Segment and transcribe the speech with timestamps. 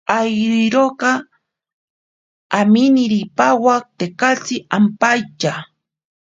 [0.19, 1.11] Airorika
[2.59, 5.53] aminiri pawa tekatsi ampaitya.